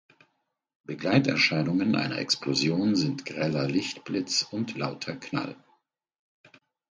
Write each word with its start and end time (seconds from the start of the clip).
Begleiterscheinungen 0.83 1.95
einer 1.95 2.17
Explosion 2.17 2.95
sind 2.95 3.23
greller 3.23 3.67
Lichtblitz 3.69 4.41
und 4.41 4.75
lauter 4.75 5.15
Knall. 5.15 5.55